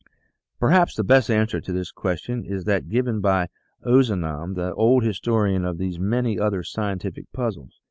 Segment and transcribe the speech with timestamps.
[0.59, 3.49] "Perhaps the best answer to this question is that given by
[3.85, 7.79] Ozanam, the old historian of these and many other scientific puzzles.